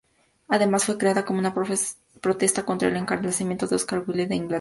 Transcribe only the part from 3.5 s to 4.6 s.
de Oscar Wilde en Inglaterra.